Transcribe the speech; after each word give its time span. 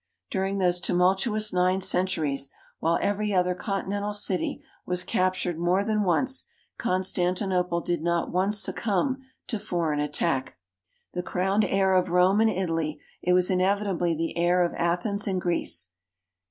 During 0.31 0.57
tho.se 0.57 0.81
tumultuous 0.81 1.53
nine 1.53 1.79
cen 1.79 2.07
turies, 2.07 2.49
while 2.79 2.97
every 3.03 3.31
other 3.35 3.53
continental 3.53 4.13
city 4.13 4.63
was 4.83 5.03
captured 5.03 5.59
more 5.59 5.83
than 5.83 6.01
once, 6.01 6.47
Constantinople 6.79 7.81
did 7.81 8.01
not 8.01 8.31
once 8.31 8.57
succumb 8.57 9.19
to 9.45 9.59
foreign 9.59 9.99
attack. 9.99 10.57
The 11.13 11.21
crowned 11.21 11.65
heir 11.65 11.93
of 11.93 12.09
Rome 12.09 12.41
and 12.41 12.49
Italy, 12.49 12.99
it 13.21 13.33
was 13.33 13.51
inevitably 13.51 14.15
the 14.15 14.35
heir 14.37 14.63
of 14.63 14.73
Athens 14.73 15.27
and 15.27 15.39
Greece. 15.39 15.89